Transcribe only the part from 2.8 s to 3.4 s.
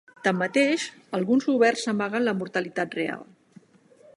real.